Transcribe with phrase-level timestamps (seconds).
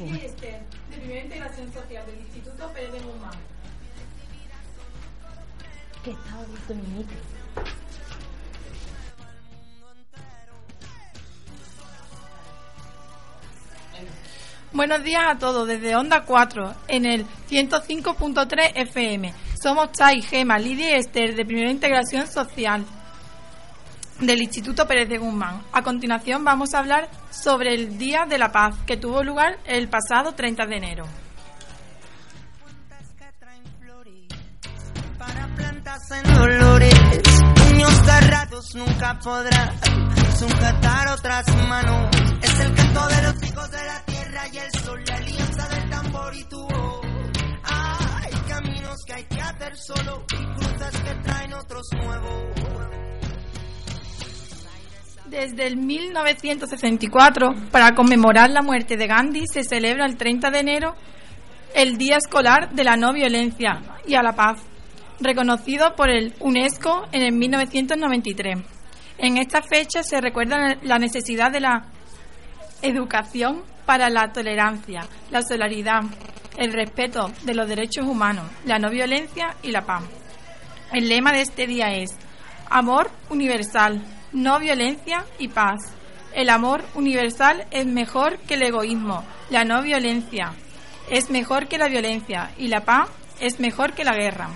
[0.00, 3.34] Y Esther, de Primera Integración Social del Instituto Pérez de Guzmán.
[6.04, 7.16] ¿Qué estaba visto mi micro?
[14.72, 19.34] Buenos días a todos desde Onda 4 en el 105.3 FM.
[19.60, 22.84] Somos Chai, Gema, Lidia y Esther de Primera Integración Social
[24.20, 25.62] del Instituto Pérez de Guzmán.
[25.72, 29.88] A continuación vamos a hablar sobre el Día de la Paz que tuvo lugar el
[29.88, 31.04] pasado 30 de enero.
[55.28, 60.94] Desde el 1964, para conmemorar la muerte de Gandhi, se celebra el 30 de enero
[61.74, 64.62] el Día Escolar de la No Violencia y a la Paz,
[65.20, 68.58] reconocido por el UNESCO en el 1993.
[69.18, 71.84] En esta fecha se recuerda la necesidad de la
[72.80, 76.04] educación para la tolerancia, la solidaridad,
[76.56, 80.04] el respeto de los derechos humanos, la no violencia y la paz.
[80.90, 82.16] El lema de este día es
[82.70, 84.02] Amor universal,
[84.32, 85.92] no violencia y paz.
[86.34, 90.52] El amor universal es mejor que el egoísmo, la no violencia
[91.10, 93.08] es mejor que la violencia y la paz
[93.40, 94.48] es mejor que la guerra.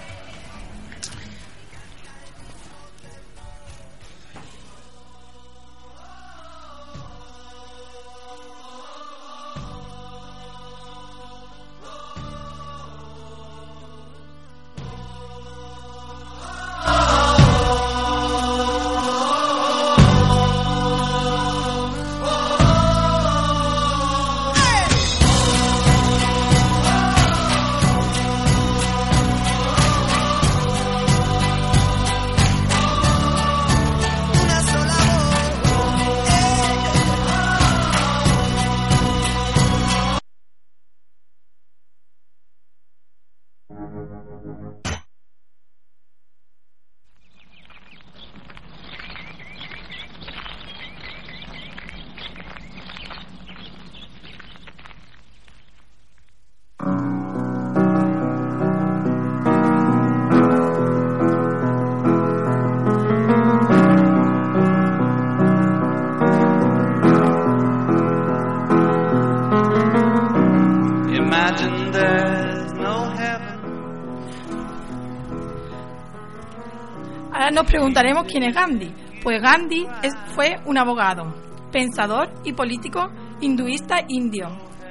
[77.43, 78.95] Ahora nos preguntaremos quién es Gandhi.
[79.21, 79.85] Pues Gandhi
[80.33, 81.35] fue un abogado,
[81.73, 83.11] pensador y político
[83.41, 84.47] hinduista indio.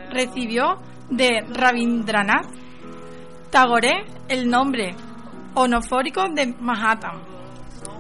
[0.10, 2.48] Recibió de Rabindranath
[3.50, 4.94] Tagore el nombre
[5.54, 7.22] honofórico de Mahatma.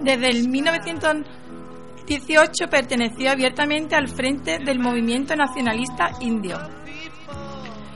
[0.01, 6.57] Desde el 1918 perteneció abiertamente al frente del movimiento nacionalista indio.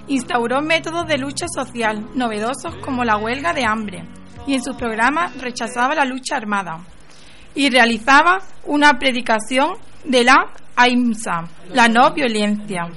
[0.08, 4.08] Instauró métodos de lucha social novedosos como la huelga de hambre
[4.48, 6.80] y en sus programas rechazaba la lucha armada
[7.54, 12.88] y realizaba una predicación de la ahimsa, la no violencia,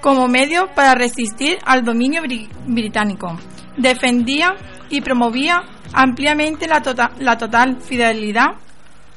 [0.00, 3.38] como medio para resistir al dominio bri- británico.
[3.76, 4.54] Defendía
[4.90, 5.62] y promovía
[5.92, 8.48] ampliamente la, tota- la total fidelidad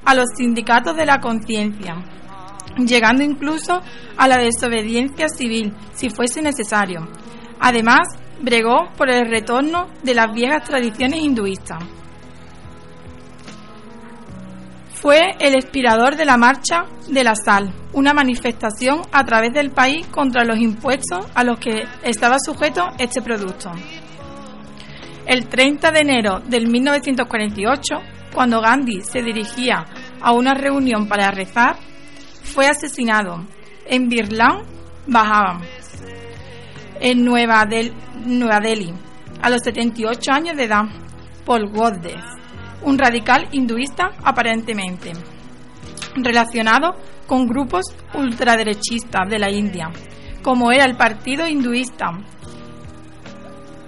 [0.05, 1.95] a los sindicatos de la conciencia
[2.77, 3.81] llegando incluso
[4.17, 7.07] a la desobediencia civil si fuese necesario.
[7.59, 8.01] Además,
[8.41, 11.83] bregó por el retorno de las viejas tradiciones hinduistas.
[14.93, 20.07] Fue el inspirador de la Marcha de la Sal, una manifestación a través del país
[20.07, 23.71] contra los impuestos a los que estaba sujeto este producto.
[25.27, 27.95] El 30 de enero del 1948,
[28.33, 29.85] cuando Gandhi se dirigía
[30.21, 31.77] a una reunión para rezar,
[32.43, 33.45] fue asesinado
[33.85, 34.63] en Birlan,
[35.07, 35.61] Bajava,
[37.05, 37.93] en Nueva, Del-
[38.25, 38.91] Nueva Delhi,
[39.39, 40.85] a los 78 años de edad,
[41.45, 42.23] por Goddes,
[42.81, 45.11] un radical hinduista aparentemente,
[46.15, 46.95] relacionado
[47.27, 47.85] con grupos
[48.15, 49.91] ultraderechistas de la India,
[50.41, 52.07] como era el Partido Hinduista,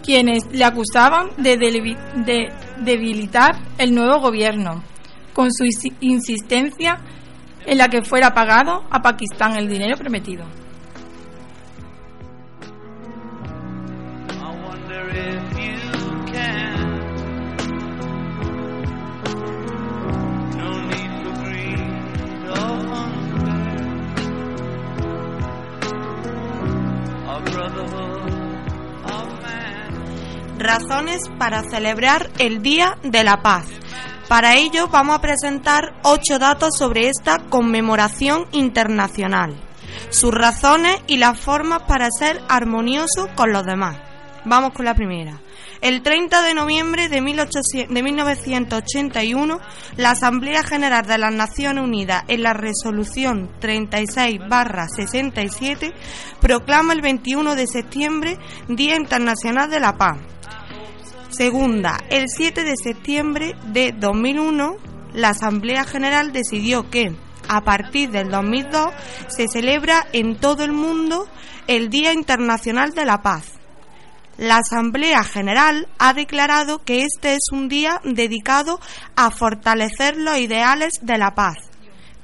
[0.03, 2.49] quienes le acusaban de, de
[2.83, 4.83] debilitar el nuevo gobierno,
[5.33, 5.65] con su
[6.01, 6.99] insistencia
[7.65, 10.45] en la que fuera pagado a Pakistán el dinero prometido.
[30.67, 33.67] Razones para celebrar el Día de la Paz.
[34.27, 39.55] Para ello vamos a presentar ocho datos sobre esta conmemoración internacional,
[40.09, 43.97] sus razones y las formas para ser armonioso con los demás.
[44.43, 45.39] Vamos con la primera.
[45.79, 49.61] El 30 de noviembre de, 1981,
[49.95, 55.93] la Asamblea General de las Naciones Unidas, en la resolución 36-67,
[56.41, 58.37] proclama el 21 de septiembre
[58.67, 60.17] Día Internacional de la Paz.
[61.29, 64.77] Segunda, el 7 de septiembre de 2001,
[65.13, 67.15] la Asamblea General decidió que,
[67.47, 68.89] a partir del 2002,
[69.27, 71.27] se celebra en todo el mundo
[71.67, 73.57] el Día Internacional de la Paz
[74.37, 78.79] la Asamblea General ha declarado que este es un día dedicado
[79.15, 81.57] a fortalecer los ideales de la paz,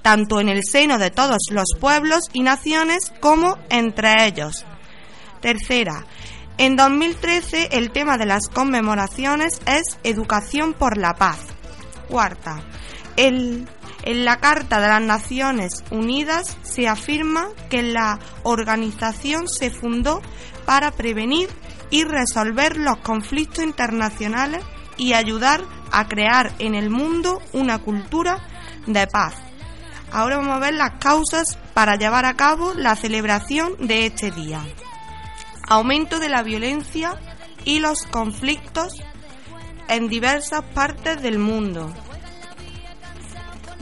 [0.04, 4.64] tanto en el seno de todos los pueblos y naciones como entre ellos.
[5.42, 6.06] Tercera,
[6.58, 11.40] en 2013 el tema de las conmemoraciones es Educación por la Paz.
[12.08, 12.62] Cuarta,
[13.16, 13.68] en
[14.06, 20.22] la Carta de las Naciones Unidas se afirma que la organización se fundó
[20.66, 21.50] para prevenir
[21.90, 24.64] y resolver los conflictos internacionales
[24.98, 25.62] y ayudar
[25.92, 28.40] a crear en el mundo una cultura
[28.86, 29.36] de paz.
[30.12, 34.64] Ahora vamos a ver las causas para llevar a cabo la celebración de este día.
[35.68, 37.20] Aumento de la violencia
[37.66, 38.94] y los conflictos
[39.88, 41.94] en diversas partes del mundo.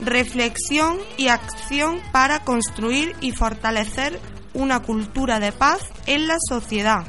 [0.00, 4.20] Reflexión y acción para construir y fortalecer
[4.52, 7.06] una cultura de paz en la sociedad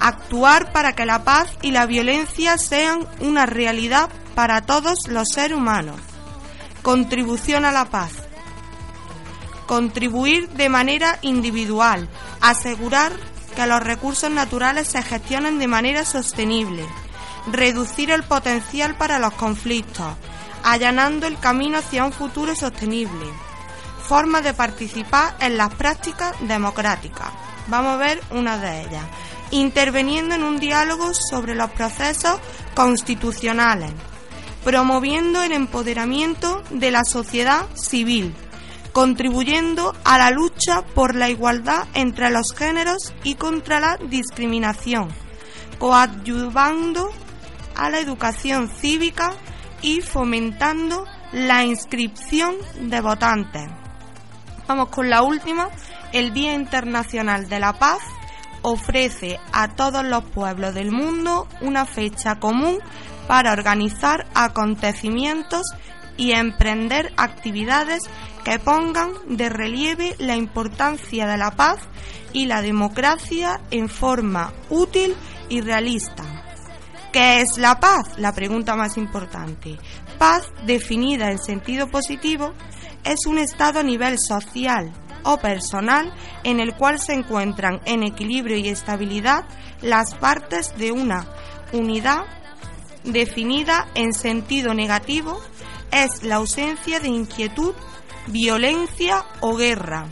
[0.00, 5.56] actuar para que la paz y la violencia sean una realidad para todos los seres
[5.56, 6.00] humanos.
[6.82, 8.12] Contribución a la paz.
[9.66, 12.08] Contribuir de manera individual,
[12.40, 13.12] asegurar
[13.56, 16.86] que los recursos naturales se gestionen de manera sostenible,
[17.50, 20.14] reducir el potencial para los conflictos,
[20.62, 23.26] allanando el camino hacia un futuro sostenible.
[24.06, 27.28] Formas de participar en las prácticas democráticas.
[27.66, 29.04] Vamos a ver una de ellas
[29.50, 32.38] interviniendo en un diálogo sobre los procesos
[32.74, 33.92] constitucionales,
[34.64, 38.34] promoviendo el empoderamiento de la sociedad civil,
[38.96, 45.08] contribuyendo a la lucha por la igualdad entre los géneros y contra la discriminación,
[45.78, 47.10] coadyuvando
[47.74, 49.34] a la educación cívica
[49.82, 53.68] y fomentando la inscripción de votantes.
[54.66, 55.68] Vamos con la última,
[56.14, 58.00] el Día Internacional de la Paz
[58.62, 62.78] ofrece a todos los pueblos del mundo una fecha común
[63.28, 65.66] para organizar acontecimientos
[66.16, 68.02] y emprender actividades
[68.44, 71.78] que pongan de relieve la importancia de la paz
[72.32, 75.14] y la democracia en forma útil
[75.48, 76.24] y realista.
[77.12, 78.18] ¿Qué es la paz?
[78.18, 79.78] La pregunta más importante.
[80.18, 82.52] Paz, definida en sentido positivo,
[83.04, 84.92] es un estado a nivel social,
[85.26, 86.12] o personal
[86.44, 89.44] en el cual se encuentran en equilibrio y estabilidad
[89.82, 91.26] las partes de una
[91.72, 92.24] unidad
[93.04, 95.40] definida en sentido negativo
[96.04, 97.74] es la ausencia de inquietud,
[98.26, 100.06] violencia o guerra.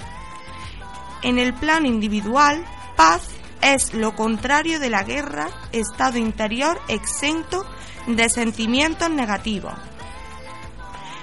[1.23, 2.65] En el plano individual,
[2.97, 3.29] paz
[3.61, 7.67] es lo contrario de la guerra, estado interior exento
[8.07, 9.75] de sentimientos negativos.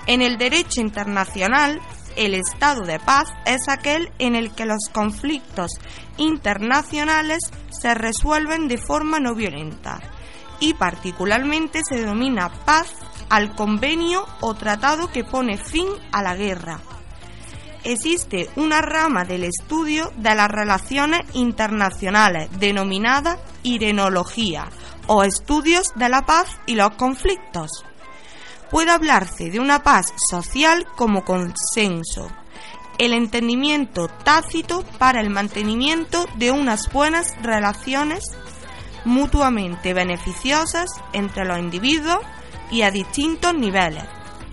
[0.06, 1.80] En el derecho internacional,
[2.15, 5.72] el estado de paz es aquel en el que los conflictos
[6.18, 7.39] internacionales
[7.70, 10.00] se resuelven de forma no violenta
[10.60, 12.94] y particularmente se denomina paz
[13.32, 16.82] al convenio o tratado que pone fin a la guerra.
[17.86, 24.68] Existe una rama del estudio de las relaciones internacionales denominada irenología
[25.08, 27.86] o estudios de la paz y los conflictos
[28.70, 32.30] puede hablarse de una paz social como consenso,
[32.98, 38.26] el entendimiento tácito para el mantenimiento de unas buenas relaciones
[39.06, 42.20] mutuamente beneficiosas entre los individuos
[42.72, 44.04] y a distintos niveles,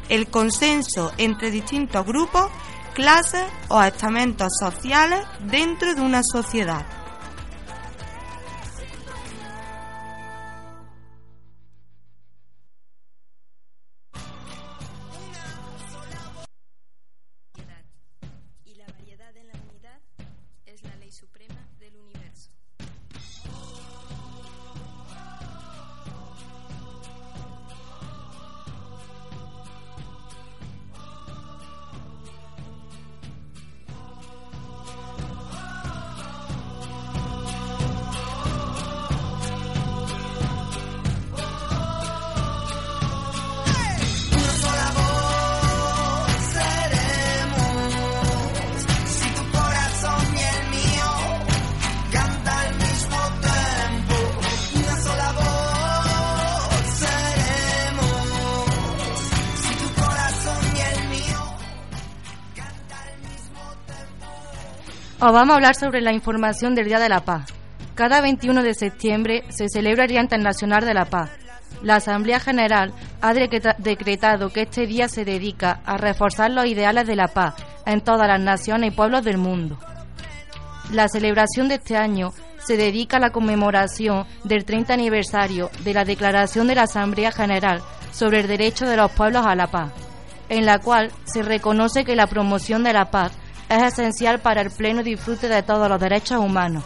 [0.09, 2.51] el consenso entre distintos grupos,
[2.95, 6.98] clases o estamentos sociales dentro de una sociedad.
[65.21, 67.53] Os vamos a hablar sobre la información del Día de la Paz.
[67.97, 71.31] Cada 21 de septiembre se celebra el Día Internacional de la Paz.
[71.83, 77.17] La Asamblea General ha decretado que este día se dedica a reforzar los ideales de
[77.17, 79.77] la paz en todas las naciones y pueblos del mundo.
[80.93, 82.33] La celebración de este año
[82.65, 87.83] se dedica a la conmemoración del 30 aniversario de la Declaración de la Asamblea General
[88.13, 89.91] sobre el derecho de los pueblos a la paz,
[90.49, 93.33] en la cual se reconoce que la promoción de la paz
[93.69, 96.85] es esencial para el pleno disfrute de todos los derechos humanos.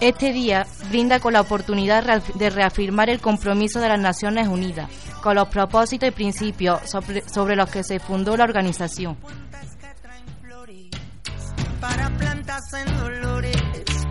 [0.00, 4.90] Este día brinda con la oportunidad de reafirmar el compromiso de las Naciones Unidas
[5.22, 9.16] con los propósitos y principios sobre, los que se fundó la organización.
[11.80, 13.56] Para plantas en dolores,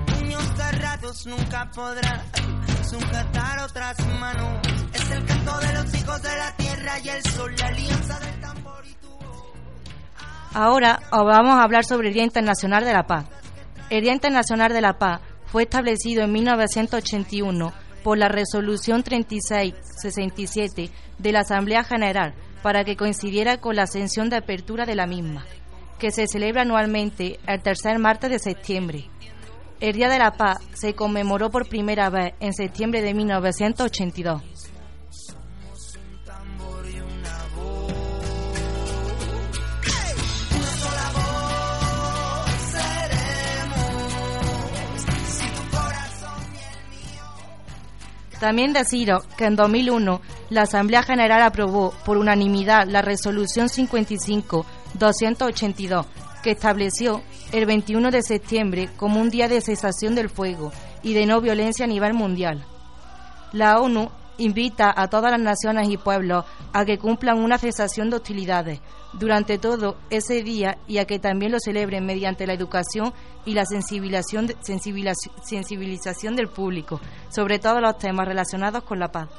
[0.08, 2.22] puños cerrados nunca podrán
[2.89, 4.62] sujetar otras manos.
[4.94, 8.39] Es el canto de los hijos de la tierra y el sol, la alianza del
[8.39, 9.00] tambor y tu
[10.53, 13.25] Ahora os vamos a hablar sobre el Día Internacional de la Paz.
[13.89, 17.72] El Día Internacional de la Paz fue establecido en 1981
[18.03, 20.89] por la Resolución 3667
[21.20, 25.46] de la Asamblea General para que coincidiera con la ascensión de apertura de la misma,
[25.98, 29.05] que se celebra anualmente el tercer martes de septiembre.
[29.79, 34.41] El Día de la Paz se conmemoró por primera vez en septiembre de 1982.
[48.41, 50.19] También deciros que en 2001
[50.50, 56.05] la Asamblea General aprobó por unanimidad la Resolución 55-282
[56.41, 57.21] que estableció
[57.51, 60.71] el 21 de septiembre como un día de cesación del fuego
[61.03, 62.65] y de no violencia a nivel mundial.
[63.53, 68.17] La ONU invita a todas las naciones y pueblos a que cumplan una cesación de
[68.17, 68.79] hostilidades
[69.13, 73.13] durante todo ese día y a que también lo celebren mediante la educación
[73.45, 74.47] y la sensibilización,
[76.35, 79.29] del público sobre todos los temas relacionados con la paz.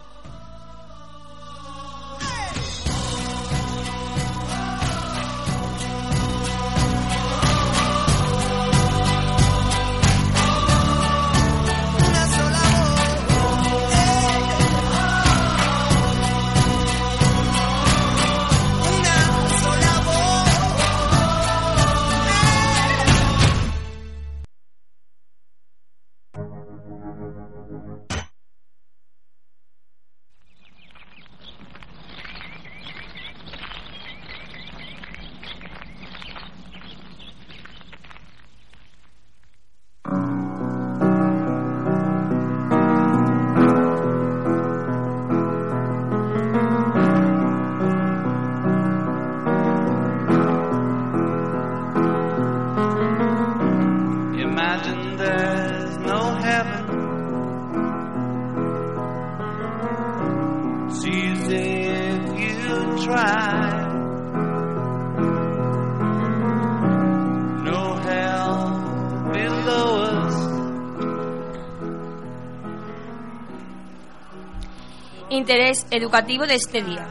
[75.93, 77.07] Educativo de este día.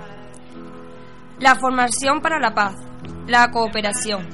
[1.39, 2.75] La formación para la paz,
[3.27, 4.27] la cooperación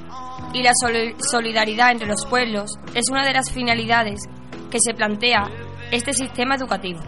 [0.54, 4.20] y la solidaridad entre los pueblos es una de las finalidades
[4.70, 5.44] que se plantea
[5.90, 7.00] este sistema educativo.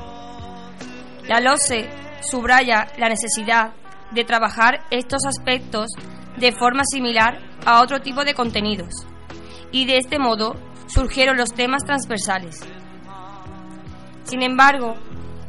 [1.26, 1.88] La LOSE
[2.20, 3.72] subraya la necesidad
[4.10, 5.86] de trabajar estos aspectos
[6.36, 9.06] de forma similar a otro tipo de contenidos
[9.72, 10.56] y de este modo
[10.88, 12.60] surgieron los temas transversales.
[14.24, 14.94] Sin embargo,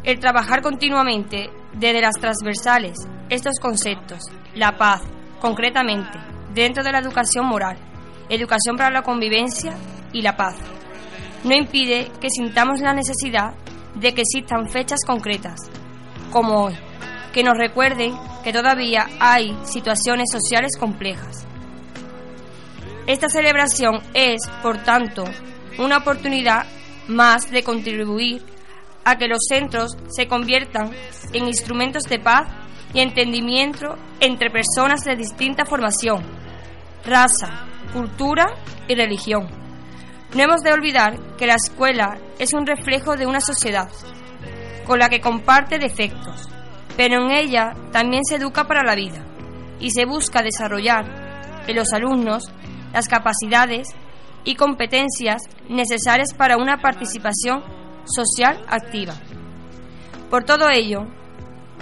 [0.04, 2.98] el trabajar continuamente desde las transversales
[3.30, 4.20] estos conceptos,
[4.56, 5.02] la paz,
[5.40, 6.20] concretamente,
[6.54, 7.78] dentro de la educación moral,
[8.30, 9.74] educación para la convivencia
[10.12, 10.56] y la paz,
[11.44, 13.54] no impide que sintamos la necesidad
[13.96, 15.60] de que existan fechas concretas,
[16.32, 16.76] como hoy,
[17.34, 18.14] que nos recuerden
[18.44, 21.46] que todavía hay situaciones sociales complejas.
[23.08, 25.24] Esta celebración es, por tanto,
[25.80, 26.66] una oportunidad
[27.08, 28.44] más de contribuir
[29.04, 30.92] a que los centros se conviertan
[31.34, 32.48] en instrumentos de paz
[32.94, 36.24] y entendimiento entre personas de distinta formación,
[37.06, 38.48] raza, cultura
[38.88, 39.48] y religión.
[40.36, 43.90] No hemos de olvidar que la escuela es un reflejo de una sociedad
[44.86, 46.50] con la que comparte defectos,
[46.98, 49.26] pero en ella también se educa para la vida
[49.80, 52.52] y se busca desarrollar en los alumnos
[52.94, 53.90] las capacidades
[54.44, 57.64] y competencias necesarias para una participación
[58.06, 59.14] social activa.
[60.30, 61.08] Por todo ello,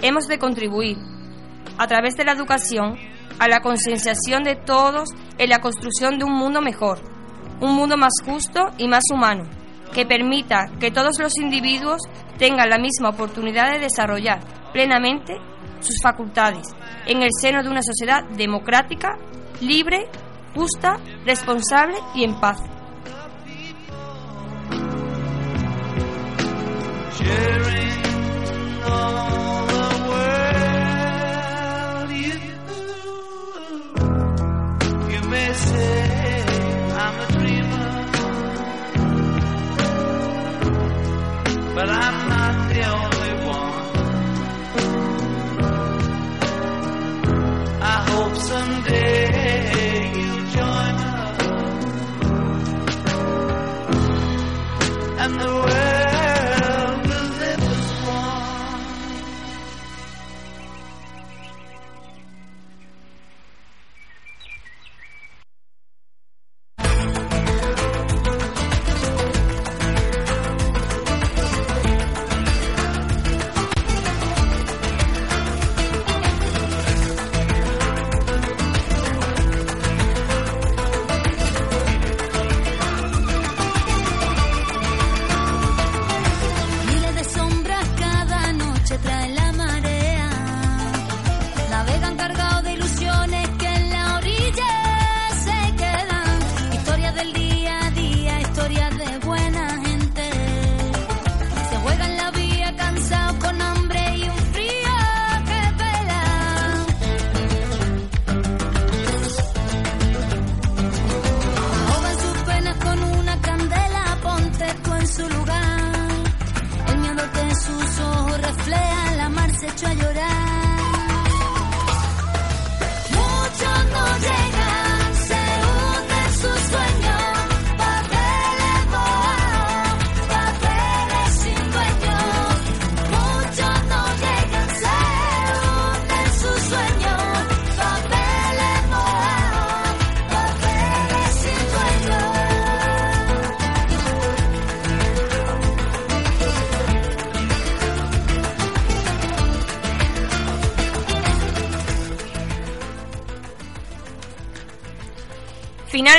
[0.02, 0.96] hemos de contribuir,
[1.78, 2.96] a través de la educación,
[3.38, 5.08] a la concienciación de todos
[5.38, 7.00] en la construcción de un mundo mejor,
[7.60, 9.44] un mundo más justo y más humano,
[9.92, 12.02] que permita que todos los individuos
[12.38, 14.40] tengan la misma oportunidad de desarrollar
[14.72, 15.36] plenamente
[15.80, 16.68] sus facultades
[17.06, 19.16] en el seno de una sociedad democrática,
[19.60, 20.08] libre,
[20.54, 22.58] justa, responsable y en paz.
[27.22, 28.04] Sharing
[28.84, 29.49] all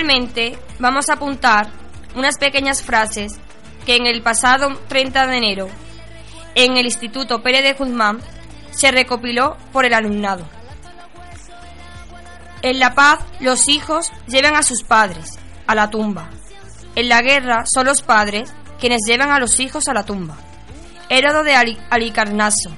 [0.02, 1.68] Finalmente, vamos a apuntar
[2.16, 3.34] unas pequeñas frases
[3.86, 5.70] que en el pasado 30 de enero,
[6.56, 8.20] en el Instituto Pérez de Guzmán,
[8.72, 10.50] se recopiló por el alumnado.
[12.64, 15.38] En la paz, los hijos llevan a sus padres
[15.68, 16.32] a la tumba.
[16.96, 20.36] En la guerra, son los padres quienes llevan a los hijos a la tumba.
[21.10, 22.72] Hérodo de Ali- Alicarnaso.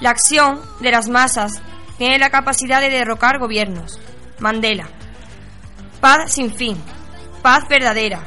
[0.00, 1.62] La acción de las masas
[1.96, 3.98] tiene la capacidad de derrocar gobiernos.
[4.38, 4.86] Mandela.
[6.00, 6.82] Paz sin fin,
[7.42, 8.24] paz verdadera,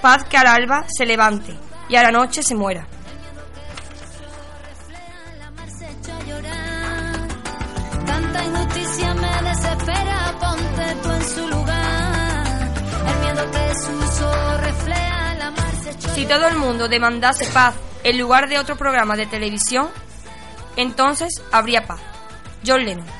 [0.00, 1.54] paz que al alba se levante
[1.86, 2.86] y a la noche se muera.
[5.38, 7.28] La mar se echó a llorar.
[8.06, 12.72] Tanta injusticia me desespera, ponte tú en su lugar.
[13.06, 16.88] El miedo que sus ojos refleja, la mar se echó a Si todo el mundo
[16.88, 19.90] demandase paz en lugar de otro programa de televisión,
[20.76, 22.00] entonces habría paz.
[22.66, 23.19] John Lennon.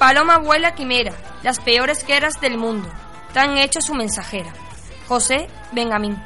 [0.00, 2.88] Paloma vuela quimera, las peores guerras del mundo.
[3.34, 4.50] Tan hecho su mensajera.
[5.06, 6.16] José Benjamín.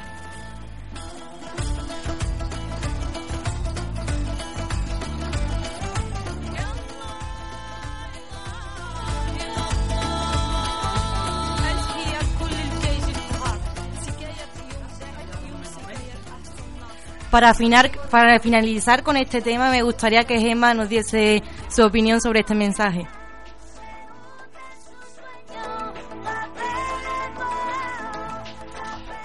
[17.29, 22.21] Para, afinar, para finalizar con este tema, me gustaría que Gemma nos diese su opinión
[22.21, 23.05] sobre este mensaje.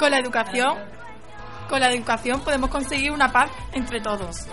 [0.00, 0.78] Con la educación,
[1.68, 4.46] con la educación podemos conseguir una paz entre todos.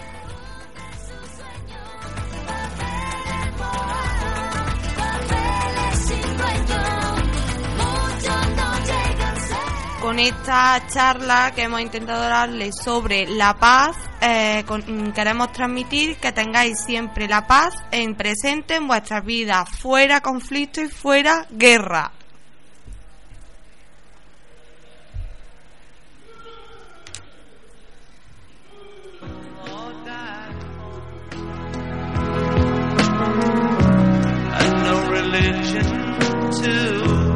[10.01, 16.33] Con esta charla que hemos intentado darle sobre la paz, eh, mm, queremos transmitir que
[16.33, 22.11] tengáis siempre la paz en presente en vuestras vidas, fuera conflicto y fuera guerra.
[35.39, 35.85] Religion
[36.51, 37.26] too.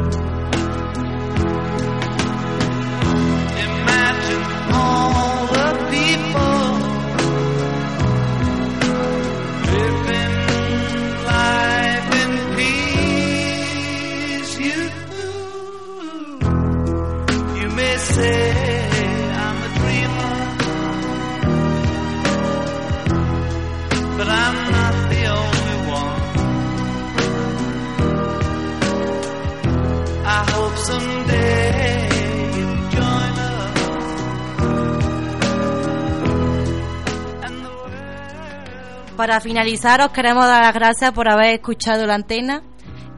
[39.16, 42.62] Para finalizar, os queremos dar las gracias por haber escuchado la antena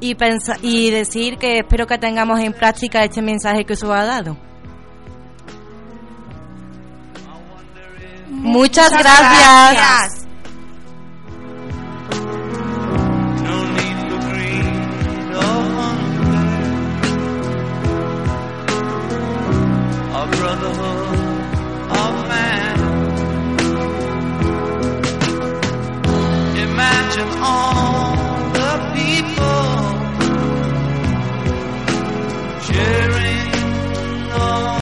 [0.01, 0.17] y,
[0.63, 4.37] y decir que espero que tengamos en práctica este mensaje que os ha dado.
[8.29, 10.24] Muchas gracias.